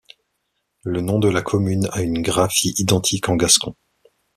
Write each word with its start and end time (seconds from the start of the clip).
Le 0.81 0.99
nom 0.99 1.19
de 1.19 1.29
la 1.29 1.43
commune 1.43 1.87
a 1.91 2.01
une 2.01 2.23
graphie 2.23 2.73
identique 2.79 3.29
en 3.29 3.35
gascon. 3.35 3.75